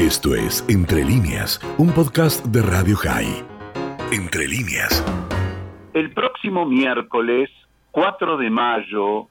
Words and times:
Esto 0.00 0.34
es 0.34 0.64
Entre 0.70 1.04
líneas, 1.04 1.60
un 1.76 1.92
podcast 1.92 2.42
de 2.46 2.62
Radio 2.62 2.96
High. 2.96 3.44
Entre 4.10 4.48
líneas. 4.48 5.04
El 5.92 6.14
próximo 6.14 6.64
miércoles, 6.64 7.50
4 7.90 8.38
de 8.38 8.48
mayo, 8.48 9.28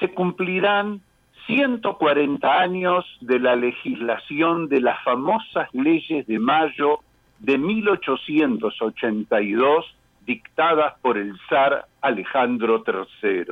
se 0.00 0.14
cumplirán 0.14 1.02
140 1.46 2.50
años 2.50 3.04
de 3.20 3.38
la 3.38 3.56
legislación 3.56 4.70
de 4.70 4.80
las 4.80 5.04
famosas 5.04 5.68
leyes 5.74 6.26
de 6.26 6.38
mayo 6.38 7.00
de 7.40 7.58
1882 7.58 9.84
dictadas 10.24 10.94
por 11.02 11.18
el 11.18 11.38
zar 11.50 11.84
Alejandro 12.00 12.82
III. 12.86 13.44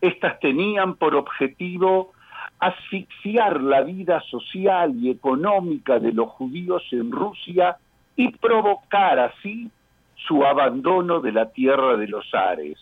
Estas 0.00 0.38
tenían 0.38 0.94
por 0.94 1.16
objetivo 1.16 2.12
asfixiar 2.60 3.62
la 3.62 3.80
vida 3.80 4.20
social 4.30 4.94
y 4.94 5.10
económica 5.10 5.98
de 5.98 6.12
los 6.12 6.28
judíos 6.28 6.82
en 6.92 7.10
Rusia 7.10 7.78
y 8.16 8.30
provocar 8.32 9.18
así 9.18 9.70
su 10.14 10.44
abandono 10.44 11.20
de 11.20 11.32
la 11.32 11.46
tierra 11.46 11.96
de 11.96 12.06
los 12.06 12.28
zares. 12.30 12.78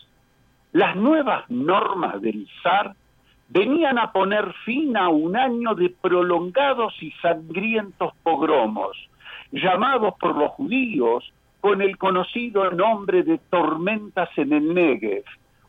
Las 0.73 0.97
nuevas 0.97 1.49
normas 1.49 2.21
del 2.21 2.47
zar 2.61 2.93
venían 3.47 3.97
a 3.97 4.11
poner 4.11 4.53
fin 4.65 4.97
a 4.97 5.07
un 5.07 5.37
año 5.37 5.73
de 5.75 5.89
prolongados 5.89 6.93
y 7.01 7.11
sangrientos 7.21 8.13
pogromos, 8.21 8.97
llamados 9.51 10.13
por 10.19 10.35
los 10.35 10.51
judíos 10.51 11.33
con 11.61 11.81
el 11.81 11.97
conocido 11.97 12.69
nombre 12.71 13.23
de 13.23 13.39
tormentas 13.49 14.29
en 14.37 14.53
el 14.53 14.73
Negev, 14.73 15.23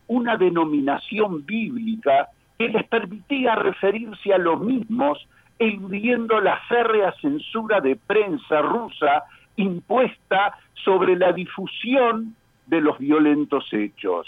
una 0.09 0.37
denominación 0.37 1.47
bíblica 1.47 2.29
que 2.61 2.69
les 2.69 2.85
permitía 2.89 3.55
referirse 3.55 4.35
a 4.35 4.39
los 4.39 4.61
mismos, 4.61 5.27
eludiendo 5.59 6.39
la 6.43 6.59
férrea 6.69 7.11
censura 7.13 7.81
de 7.81 7.97
prensa 7.97 8.61
rusa 8.61 9.25
impuesta 9.57 10.59
sobre 10.75 11.17
la 11.17 11.33
difusión 11.33 12.37
de 12.67 12.83
los 12.83 12.99
violentos 12.99 13.65
hechos. 13.73 14.27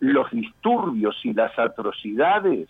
Los 0.00 0.28
disturbios 0.32 1.24
y 1.24 1.32
las 1.34 1.56
atrocidades 1.56 2.68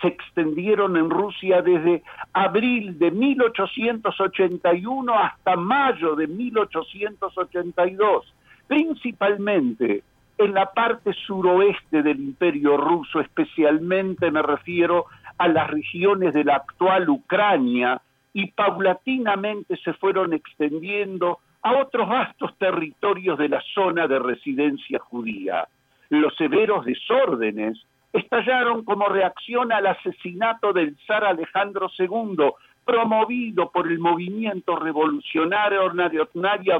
se 0.00 0.08
extendieron 0.08 0.96
en 0.96 1.08
Rusia 1.08 1.62
desde 1.62 2.02
abril 2.32 2.98
de 2.98 3.12
1881 3.12 5.18
hasta 5.20 5.54
mayo 5.54 6.16
de 6.16 6.26
1882, 6.26 8.34
principalmente 8.66 10.02
en 10.44 10.54
la 10.54 10.72
parte 10.72 11.12
suroeste 11.12 12.02
del 12.02 12.20
imperio 12.20 12.76
ruso, 12.76 13.20
especialmente 13.20 14.30
me 14.30 14.42
refiero 14.42 15.06
a 15.38 15.48
las 15.48 15.70
regiones 15.70 16.34
de 16.34 16.44
la 16.44 16.56
actual 16.56 17.08
Ucrania, 17.08 18.00
y 18.32 18.50
paulatinamente 18.52 19.76
se 19.76 19.92
fueron 19.94 20.32
extendiendo 20.32 21.38
a 21.62 21.76
otros 21.76 22.08
vastos 22.08 22.56
territorios 22.58 23.38
de 23.38 23.48
la 23.48 23.62
zona 23.74 24.08
de 24.08 24.18
residencia 24.18 24.98
judía. 24.98 25.68
Los 26.08 26.34
severos 26.36 26.84
desórdenes 26.84 27.78
estallaron 28.12 28.84
como 28.84 29.06
reacción 29.06 29.72
al 29.72 29.86
asesinato 29.86 30.72
del 30.72 30.96
zar 31.06 31.24
Alejandro 31.24 31.90
II, 31.98 32.50
promovido 32.84 33.70
por 33.70 33.86
el 33.86 33.98
movimiento 33.98 34.76
revolucionario 34.76 35.92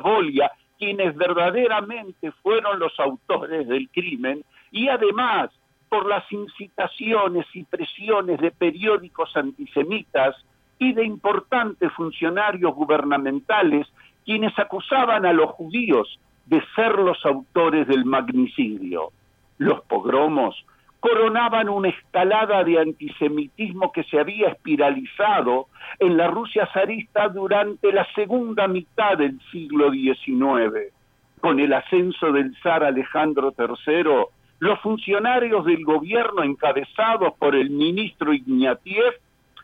Volia, 0.02 0.50
quienes 0.82 1.16
verdaderamente 1.16 2.32
fueron 2.42 2.80
los 2.80 2.98
autores 2.98 3.68
del 3.68 3.88
crimen, 3.90 4.44
y 4.72 4.88
además 4.88 5.48
por 5.88 6.08
las 6.08 6.24
incitaciones 6.32 7.46
y 7.54 7.62
presiones 7.62 8.40
de 8.40 8.50
periódicos 8.50 9.30
antisemitas 9.36 10.34
y 10.80 10.92
de 10.92 11.04
importantes 11.04 11.92
funcionarios 11.92 12.74
gubernamentales, 12.74 13.86
quienes 14.24 14.58
acusaban 14.58 15.24
a 15.24 15.32
los 15.32 15.50
judíos 15.50 16.18
de 16.46 16.60
ser 16.74 16.98
los 16.98 17.24
autores 17.24 17.86
del 17.86 18.04
magnicidio. 18.04 19.12
Los 19.58 19.82
pogromos 19.82 20.66
coronaban 21.02 21.68
una 21.68 21.88
escalada 21.88 22.62
de 22.62 22.78
antisemitismo 22.78 23.90
que 23.90 24.04
se 24.04 24.20
había 24.20 24.50
espiralizado 24.50 25.66
en 25.98 26.16
la 26.16 26.28
Rusia 26.28 26.68
zarista 26.72 27.28
durante 27.28 27.92
la 27.92 28.06
segunda 28.14 28.68
mitad 28.68 29.18
del 29.18 29.40
siglo 29.50 29.90
XIX. 29.90 30.94
Con 31.40 31.58
el 31.58 31.72
ascenso 31.72 32.30
del 32.30 32.56
zar 32.62 32.84
Alejandro 32.84 33.52
III, 33.58 34.26
los 34.60 34.78
funcionarios 34.78 35.64
del 35.64 35.82
gobierno 35.82 36.44
encabezados 36.44 37.34
por 37.36 37.56
el 37.56 37.70
ministro 37.70 38.32
Ignatiev 38.32 39.14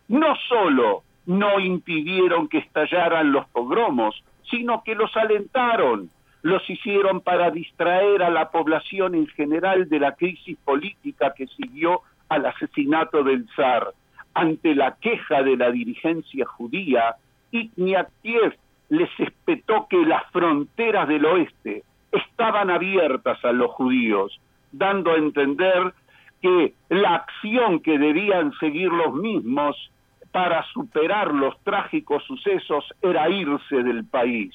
no 0.09 0.35
solo 0.49 1.05
no 1.27 1.61
impidieron 1.61 2.49
que 2.49 2.59
estallaran 2.59 3.31
los 3.31 3.47
pogromos, 3.51 4.21
sino 4.51 4.83
que 4.83 4.97
los 4.97 5.17
alentaron, 5.17 6.11
los 6.43 6.69
hicieron 6.69 7.21
para 7.21 7.51
distraer 7.51 8.23
a 8.23 8.31
la 8.31 8.51
población 8.51 9.15
en 9.15 9.27
general 9.29 9.89
de 9.89 9.99
la 9.99 10.15
crisis 10.15 10.57
política 10.65 11.35
que 11.37 11.47
siguió 11.49 12.03
al 12.29 12.47
asesinato 12.47 13.23
del 13.25 13.49
zar. 13.57 13.93
Ante 14.35 14.75
la 14.75 14.97
queja 14.97 15.43
de 15.43 15.57
la 15.57 15.71
dirigencia 15.71 16.47
judía, 16.47 17.17
Ignatiev 17.51 18.57
les 18.91 19.11
espetó 19.19 19.87
que 19.89 19.99
las 20.05 20.25
fronteras 20.31 21.09
del 21.09 21.25
oeste 21.27 21.83
estaban 22.13 22.71
abiertas 22.71 23.45
a 23.45 23.53
los 23.53 23.71
judíos, 23.73 24.41
dando 24.73 25.13
a 25.13 25.17
entender 25.17 25.93
que 26.41 26.75
la 26.89 27.17
acción 27.17 27.81
que 27.81 27.99
debían 27.99 28.53
seguir 28.61 28.91
los 28.91 29.15
mismos 29.15 29.91
para 30.31 30.63
superar 30.73 31.35
los 31.35 31.59
trágicos 31.65 32.23
sucesos 32.25 32.85
era 33.03 33.29
irse 33.29 33.83
del 33.83 34.05
país. 34.05 34.55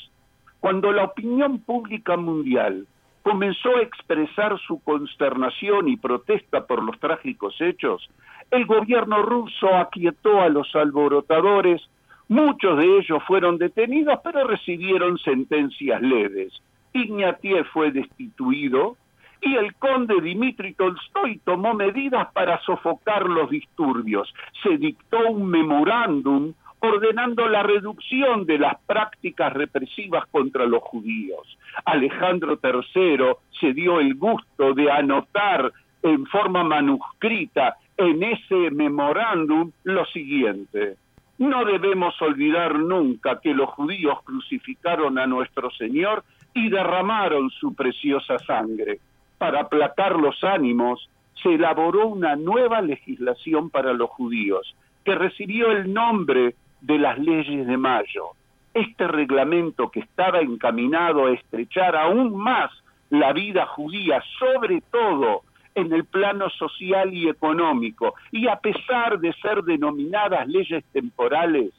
Cuando 0.64 0.94
la 0.94 1.04
opinión 1.04 1.60
pública 1.60 2.16
mundial 2.16 2.88
comenzó 3.22 3.76
a 3.76 3.82
expresar 3.82 4.58
su 4.66 4.82
consternación 4.82 5.90
y 5.90 5.98
protesta 5.98 6.66
por 6.66 6.82
los 6.82 6.98
trágicos 7.02 7.60
hechos, 7.60 8.10
el 8.50 8.66
gobierno 8.66 9.24
ruso 9.24 9.76
aquietó 9.76 10.40
a 10.40 10.48
los 10.48 10.74
alborotadores, 10.74 11.82
muchos 12.30 12.78
de 12.78 12.98
ellos 12.98 13.22
fueron 13.28 13.58
detenidos 13.58 14.20
pero 14.24 14.48
recibieron 14.48 15.18
sentencias 15.18 16.02
leves. 16.02 16.54
Ignatiev 16.94 17.66
fue 17.66 17.92
destituido 17.92 18.96
y 19.42 19.56
el 19.56 19.76
conde 19.76 20.16
Dmitri 20.22 20.76
Tolstoy 20.76 21.42
tomó 21.44 21.74
medidas 21.74 22.32
para 22.32 22.62
sofocar 22.62 23.28
los 23.28 23.50
disturbios. 23.50 24.34
Se 24.64 24.78
dictó 24.78 25.30
un 25.30 25.46
memorándum 25.46 26.54
ordenando 26.84 27.48
la 27.48 27.64
reducción 27.64 28.46
de 28.46 28.60
las 28.60 28.78
prácticas 28.86 29.54
represivas 29.54 30.26
contra 30.28 30.66
los 30.66 30.84
judíos. 30.84 31.58
Alejandro 31.86 32.60
III 32.62 33.38
se 33.58 33.74
dio 33.74 34.02
el 34.02 34.16
gusto 34.16 34.74
de 34.74 34.92
anotar 34.92 35.72
en 36.02 36.26
forma 36.26 36.62
manuscrita 36.66 37.78
en 37.96 38.22
ese 38.22 38.70
memorándum 38.72 39.72
lo 39.86 40.06
siguiente. 40.08 40.98
No 41.38 41.64
debemos 41.64 42.22
olvidar 42.22 42.78
nunca 42.78 43.40
que 43.40 43.54
los 43.54 43.70
judíos 43.70 44.22
crucificaron 44.26 45.18
a 45.18 45.26
nuestro 45.26 45.72
Señor 45.72 46.26
y 46.54 46.70
derramaron 46.70 47.50
su 47.50 47.74
preciosa 47.74 48.40
sangre. 48.40 49.00
Para 49.38 49.62
aplacar 49.62 50.18
los 50.18 50.44
ánimos, 50.44 51.10
se 51.42 51.54
elaboró 51.54 52.08
una 52.08 52.36
nueva 52.36 52.82
legislación 52.82 53.70
para 53.70 53.94
los 53.94 54.10
judíos, 54.10 54.76
que 55.06 55.16
recibió 55.16 55.72
el 55.72 55.94
nombre 55.94 56.56
de 56.84 57.00
las 57.00 57.18
leyes 57.18 57.66
de 57.66 57.78
mayo. 57.78 58.32
Este 58.74 59.08
reglamento 59.08 59.90
que 59.90 60.02
estaba 60.02 60.42
encaminado 60.42 61.28
a 61.28 61.32
estrechar 61.32 61.96
aún 61.96 62.36
más 62.36 62.72
la 63.10 63.32
vida 63.32 63.66
judía, 63.66 64.22
sobre 64.38 64.82
todo 64.92 65.44
en 65.76 65.94
el 65.94 66.04
plano 66.06 66.50
social 66.50 67.14
y 67.14 67.30
económico, 67.30 68.16
y 68.32 68.48
a 68.48 68.56
pesar 68.58 69.20
de 69.20 69.32
ser 69.34 69.64
denominadas 69.64 70.48
leyes 70.48 70.84
temporales, 70.92 71.72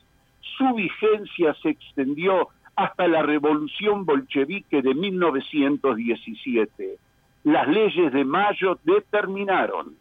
su 0.56 0.72
vigencia 0.75 1.54
se 1.62 1.70
extendió 1.70 2.49
hasta 2.76 3.06
la 3.06 3.23
revolución 3.23 4.05
bolchevique 4.05 4.82
de 4.82 4.94
1917. 4.94 6.99
Las 7.44 7.69
leyes 7.69 8.12
de 8.12 8.25
mayo 8.25 8.81
determinaron 8.84 9.94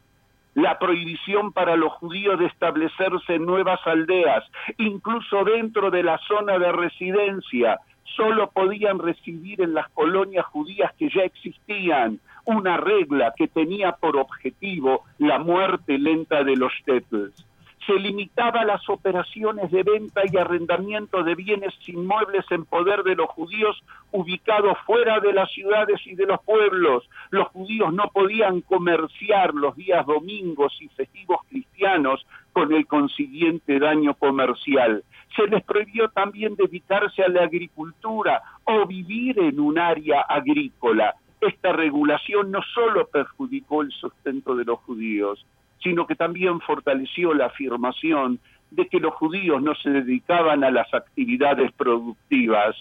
la 0.55 0.77
prohibición 0.77 1.51
para 1.51 1.75
los 1.75 1.93
judíos 1.93 2.39
de 2.39 2.45
establecerse 2.45 3.35
en 3.35 3.45
nuevas 3.45 3.79
aldeas, 3.85 4.43
incluso 4.77 5.43
dentro 5.43 5.89
de 5.89 6.03
la 6.03 6.17
zona 6.27 6.59
de 6.59 6.71
residencia, 6.71 7.79
solo 8.15 8.51
podían 8.51 8.99
residir 8.99 9.61
en 9.61 9.73
las 9.73 9.89
colonias 9.89 10.45
judías 10.45 10.93
que 10.97 11.09
ya 11.09 11.23
existían, 11.23 12.19
una 12.45 12.77
regla 12.77 13.33
que 13.35 13.47
tenía 13.47 13.93
por 13.93 14.17
objetivo 14.17 15.03
la 15.17 15.39
muerte 15.39 15.97
lenta 15.97 16.43
de 16.43 16.55
los 16.55 16.71
shtetls 16.73 17.45
se 17.85 17.93
limitaba 17.93 18.63
las 18.63 18.87
operaciones 18.89 19.71
de 19.71 19.83
venta 19.83 20.21
y 20.31 20.37
arrendamiento 20.37 21.23
de 21.23 21.35
bienes 21.35 21.73
inmuebles 21.87 22.45
en 22.51 22.65
poder 22.65 23.03
de 23.03 23.15
los 23.15 23.29
judíos 23.29 23.83
ubicados 24.11 24.77
fuera 24.85 25.19
de 25.19 25.33
las 25.33 25.51
ciudades 25.51 25.99
y 26.05 26.15
de 26.15 26.25
los 26.25 26.41
pueblos. 26.43 27.03
Los 27.29 27.47
judíos 27.49 27.93
no 27.93 28.09
podían 28.13 28.61
comerciar 28.61 29.53
los 29.53 29.75
días 29.75 30.05
domingos 30.05 30.73
y 30.79 30.87
festivos 30.89 31.39
cristianos 31.49 32.25
con 32.53 32.73
el 32.73 32.85
consiguiente 32.87 33.79
daño 33.79 34.13
comercial. 34.13 35.03
se 35.35 35.47
les 35.47 35.63
prohibió 35.63 36.09
también 36.09 36.55
dedicarse 36.55 37.23
a 37.23 37.27
la 37.27 37.43
agricultura 37.43 38.43
o 38.65 38.85
vivir 38.85 39.39
en 39.39 39.59
un 39.59 39.79
área 39.79 40.21
agrícola. 40.21 41.15
Esta 41.41 41.73
regulación 41.73 42.51
no 42.51 42.61
solo 42.73 43.07
perjudicó 43.07 43.81
el 43.81 43.91
sustento 43.91 44.55
de 44.55 44.63
los 44.63 44.79
judíos, 44.81 45.43
sino 45.83 46.07
que 46.07 46.15
también 46.15 46.59
fortaleció 46.61 47.33
la 47.33 47.47
afirmación 47.47 48.39
de 48.71 48.87
que 48.87 48.99
los 48.99 49.13
judíos 49.13 49.61
no 49.61 49.75
se 49.75 49.89
dedicaban 49.89 50.63
a 50.63 50.71
las 50.71 50.91
actividades 50.93 51.71
productivas. 51.73 52.75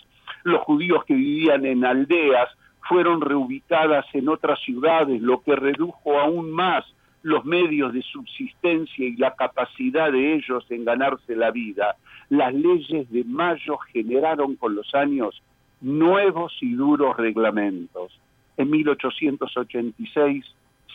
Los 0.45 0.63
judíos 0.63 1.05
que 1.05 1.15
vivían 1.15 1.67
en 1.67 1.85
aldeas 1.85 2.49
fueron 2.89 3.21
reubicadas 3.21 4.07
en 4.15 4.29
otras 4.29 4.61
ciudades, 4.61 5.21
lo 5.21 5.43
que 5.43 5.55
redujo 5.55 6.19
aún 6.19 6.51
más 6.51 6.85
los 7.23 7.45
medios 7.45 7.93
de 7.93 8.03
subsistencia 8.03 9.07
y 9.07 9.17
la 9.17 9.35
capacidad 9.35 10.11
de 10.11 10.35
ellos 10.35 10.65
en 10.71 10.85
ganarse 10.85 11.37
la 11.37 11.51
vida. 11.51 11.97
Las 12.31 12.53
leyes 12.53 13.11
de 13.11 13.25
Mayo 13.25 13.79
generaron 13.93 14.57
con 14.57 14.75
los 14.75 14.93
años 14.95 15.41
nuevos 15.81 16.57
y 16.61 16.75
duros 16.75 17.17
reglamentos. 17.17 18.19
En 18.57 18.71
1886 18.71 20.45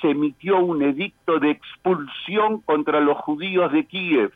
se 0.01 0.11
emitió 0.11 0.59
un 0.59 0.83
edicto 0.83 1.39
de 1.39 1.51
expulsión 1.51 2.61
contra 2.61 2.99
los 2.99 3.17
judíos 3.17 3.71
de 3.71 3.85
Kiev. 3.85 4.31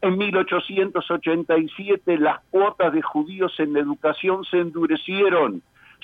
En 0.00 0.18
1887 0.18 2.18
las 2.18 2.40
cuotas 2.50 2.92
de 2.92 3.02
judíos 3.02 3.52
en 3.58 3.72
la 3.72 3.80
educación 3.80 4.44
se 4.44 4.58
endurecieron 4.58 5.62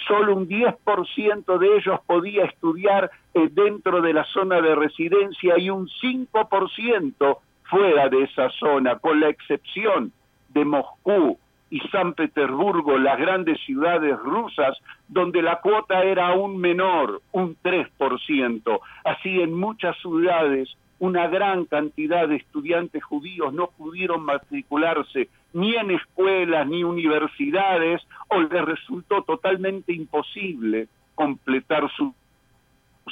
solo 0.09 0.35
un 0.35 0.49
10% 0.49 1.59
de 1.59 1.77
ellos 1.77 2.01
podía 2.07 2.45
estudiar 2.45 3.11
eh, 3.33 3.49
dentro 3.51 4.01
de 4.01 4.13
la 4.13 4.25
zona 4.25 4.61
de 4.61 4.75
residencia 4.75 5.59
y 5.59 5.71
un 5.71 5.89
5% 5.89 7.39
fuera 7.65 8.09
de 8.09 8.25
esa 8.25 8.51
zona, 8.51 8.99
con 8.99 9.21
la 9.21 9.29
excepción 9.29 10.13
de 10.49 10.65
Moscú 10.65 11.39
y 11.71 11.81
San 11.91 12.15
Petersburgo, 12.15 12.99
las 12.99 13.19
grandes 13.19 13.59
ciudades 13.65 14.17
rusas, 14.19 14.77
donde 15.09 15.43
la 15.43 15.61
cuota 15.61 16.03
era 16.05 16.29
aún 16.29 16.59
menor, 16.59 17.21
un 17.33 17.57
3%. 17.63 18.81
Así 19.05 19.41
en 19.41 19.55
muchas 19.55 19.97
ciudades 19.99 20.77
una 20.99 21.27
gran 21.27 21.65
cantidad 21.65 22.29
de 22.29 22.37
estudiantes 22.37 23.03
judíos 23.03 23.53
no 23.53 23.69
pudieron 23.77 24.25
matricularse 24.25 25.29
ni 25.53 25.75
en 25.75 25.91
escuelas 25.91 26.67
ni 26.67 26.85
universidades 26.85 28.01
o 28.29 28.41
les 28.41 28.65
resultó 28.65 29.23
totalmente 29.23 29.93
imposible 29.93 30.89
completar 31.15 31.91
sus 31.97 32.13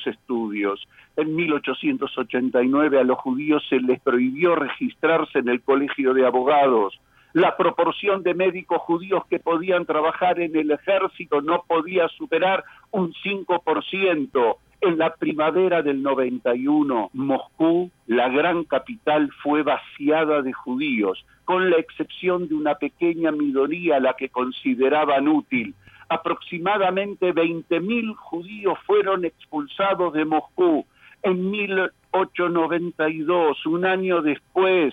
estudios. 0.06 0.82
En 1.16 1.34
1889 1.36 3.00
a 3.00 3.04
los 3.04 3.18
judíos 3.18 3.62
se 3.68 3.78
les 3.80 4.00
prohibió 4.00 4.54
registrarse 4.54 5.40
en 5.40 5.48
el 5.48 5.60
colegio 5.60 6.14
de 6.14 6.26
abogados. 6.26 6.98
La 7.32 7.56
proporción 7.56 8.22
de 8.22 8.34
médicos 8.34 8.82
judíos 8.82 9.24
que 9.30 9.38
podían 9.38 9.86
trabajar 9.86 10.38
en 10.38 10.54
el 10.54 10.70
ejército 10.70 11.40
no 11.40 11.64
podía 11.66 12.06
superar 12.08 12.62
un 12.90 13.14
5%. 13.14 14.56
En 14.82 14.98
la 14.98 15.14
primavera 15.14 15.80
del 15.80 16.02
91, 16.02 17.08
Moscú, 17.14 17.90
la 18.06 18.28
gran 18.28 18.64
capital, 18.64 19.30
fue 19.42 19.62
vaciada 19.62 20.42
de 20.42 20.52
judíos, 20.52 21.24
con 21.44 21.70
la 21.70 21.76
excepción 21.76 22.48
de 22.48 22.56
una 22.56 22.74
pequeña 22.74 23.30
minoría 23.30 23.98
la 23.98 24.12
que 24.14 24.28
consideraban 24.28 25.28
útil. 25.28 25.74
Aproximadamente 26.08 27.32
20.000 27.32 28.14
judíos 28.16 28.78
fueron 28.84 29.24
expulsados 29.24 30.12
de 30.12 30.26
Moscú. 30.26 30.84
En 31.22 31.50
1892, 31.50 33.66
un 33.66 33.86
año 33.86 34.20
después, 34.20 34.92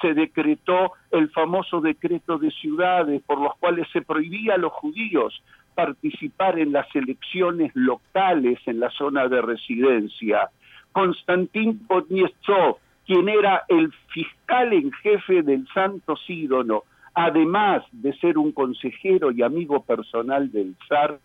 se 0.00 0.14
decretó 0.14 0.92
el 1.10 1.30
famoso 1.30 1.80
decreto 1.80 2.38
de 2.38 2.50
ciudades 2.50 3.22
por 3.22 3.40
los 3.40 3.54
cuales 3.56 3.86
se 3.92 4.02
prohibía 4.02 4.54
a 4.54 4.58
los 4.58 4.72
judíos 4.72 5.42
participar 5.74 6.58
en 6.58 6.72
las 6.72 6.86
elecciones 6.94 7.72
locales 7.74 8.58
en 8.66 8.80
la 8.80 8.90
zona 8.90 9.28
de 9.28 9.42
residencia. 9.42 10.48
Konstantin 10.92 11.86
Podniestov, 11.86 12.76
quien 13.06 13.28
era 13.28 13.64
el 13.68 13.92
fiscal 14.12 14.72
en 14.72 14.92
jefe 14.92 15.42
del 15.42 15.66
Santo 15.74 16.16
Sídono, 16.16 16.84
además 17.14 17.82
de 17.92 18.12
ser 18.18 18.38
un 18.38 18.52
consejero 18.52 19.30
y 19.30 19.42
amigo 19.42 19.82
personal 19.82 20.50
del 20.50 20.76
zar, 20.88 21.18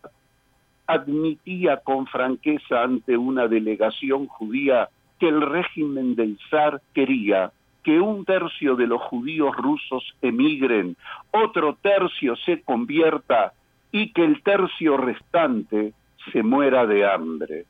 admitía 0.88 1.78
con 1.78 2.08
franqueza 2.08 2.82
ante 2.82 3.16
una 3.16 3.48
delegación 3.48 4.26
judía 4.26 4.90
que 5.20 5.28
el 5.28 5.42
régimen 5.42 6.16
del 6.16 6.40
zar 6.50 6.82
quería 6.94 7.52
que 7.84 8.00
un 8.00 8.26
tercio 8.26 8.76
de 8.76 8.88
los 8.88 9.02
judíos 9.02 9.56
rusos 9.56 10.04
emigren, 10.22 10.96
otro 11.32 11.78
tercio 11.82 12.36
se 12.38 12.62
convierta 12.62 13.54
y 13.92 14.12
que 14.12 14.24
el 14.24 14.42
tercio 14.44 14.98
restante 14.98 15.94
se 16.32 16.44
muera 16.44 16.86
de 16.86 17.10
hambre. 17.10 17.66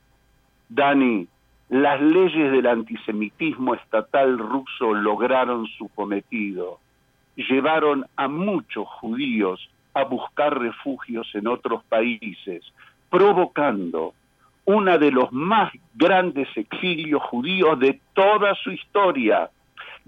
Dani, 0.68 1.28
las 1.70 2.02
leyes 2.02 2.52
del 2.52 2.68
antisemitismo 2.68 3.76
estatal 3.76 4.38
ruso 4.38 4.94
lograron 4.94 5.68
su 5.78 5.88
cometido. 5.90 6.80
Llevaron 7.36 8.06
a 8.16 8.28
muchos 8.28 8.88
judíos 8.88 9.70
a 9.94 10.04
buscar 10.04 10.60
refugios 10.60 11.30
en 11.34 11.48
otros 11.48 11.84
países, 11.86 12.64
provocando 13.10 14.14
uno 14.66 14.98
de 15.00 15.12
los 15.12 15.32
más 15.32 15.72
grandes 15.96 16.48
exilios 16.56 17.22
judíos 17.24 17.80
de 17.80 18.00
toda 18.14 18.54
su 18.56 18.72
historia, 18.72 19.50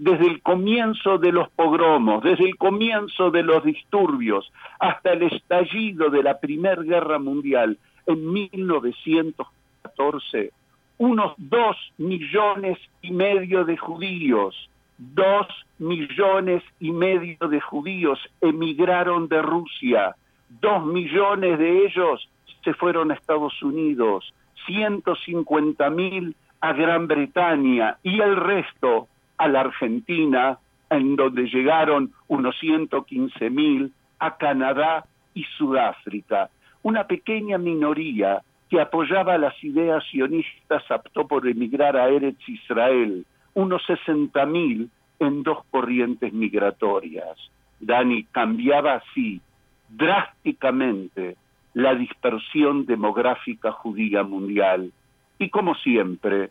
desde 0.02 0.26
el 0.26 0.42
comienzo 0.42 1.16
de 1.18 1.30
los 1.30 1.48
pogromos, 1.50 2.24
desde 2.24 2.46
el 2.46 2.56
comienzo 2.56 3.30
de 3.30 3.44
los 3.44 3.62
disturbios, 3.62 4.52
hasta 4.80 5.12
el 5.12 5.22
estallido 5.22 6.10
de 6.10 6.24
la 6.24 6.40
Primera 6.40 6.82
Guerra 6.82 7.20
Mundial 7.20 7.78
en 8.06 8.32
1914, 8.32 10.50
unos 10.98 11.34
dos 11.36 11.76
millones 11.98 12.78
y 13.00 13.12
medio 13.12 13.64
de 13.64 13.76
judíos, 13.76 14.68
dos 14.98 15.46
millones 15.78 16.64
y 16.80 16.90
medio 16.90 17.46
de 17.48 17.60
judíos 17.60 18.18
emigraron 18.40 19.28
de 19.28 19.40
Rusia, 19.40 20.16
dos 20.48 20.84
millones 20.84 21.60
de 21.60 21.86
ellos 21.86 22.28
se 22.64 22.74
fueron 22.74 23.12
a 23.12 23.14
Estados 23.14 23.62
Unidos, 23.62 24.34
150 24.66 25.90
mil 25.90 26.34
a 26.60 26.72
Gran 26.72 27.06
Bretaña 27.06 27.98
y 28.02 28.20
el 28.20 28.34
resto 28.34 29.06
a 29.42 29.48
la 29.48 29.62
Argentina, 29.62 30.58
en 30.88 31.16
donde 31.16 31.48
llegaron 31.48 32.12
unos 32.28 32.56
115 32.60 33.50
mil, 33.50 33.92
a 34.20 34.36
Canadá 34.36 35.04
y 35.34 35.42
Sudáfrica. 35.58 36.48
Una 36.82 37.08
pequeña 37.08 37.58
minoría 37.58 38.42
que 38.70 38.80
apoyaba 38.80 39.36
las 39.38 39.62
ideas 39.64 40.04
sionistas 40.10 40.88
optó 40.88 41.26
por 41.26 41.48
emigrar 41.48 41.96
a 41.96 42.08
Eretz 42.08 42.48
Israel, 42.48 43.26
unos 43.54 43.84
60 43.86 44.46
mil 44.46 44.90
en 45.18 45.42
dos 45.42 45.58
corrientes 45.72 46.32
migratorias. 46.32 47.36
Dani 47.80 48.22
cambiaba 48.30 48.94
así 48.94 49.40
drásticamente 49.88 51.36
la 51.74 51.96
dispersión 51.96 52.86
demográfica 52.86 53.72
judía 53.72 54.22
mundial 54.22 54.92
y 55.38 55.50
como 55.50 55.74
siempre, 55.74 56.50